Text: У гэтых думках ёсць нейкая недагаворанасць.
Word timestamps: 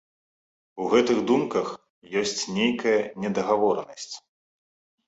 У 0.83 0.87
гэтых 0.93 1.17
думках 1.31 1.67
ёсць 2.23 2.43
нейкая 2.59 2.99
недагаворанасць. 3.23 4.15